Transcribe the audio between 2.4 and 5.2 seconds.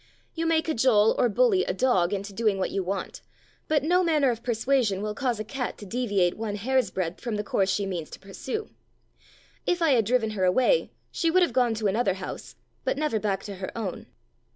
what you want, but no manner of persuasion will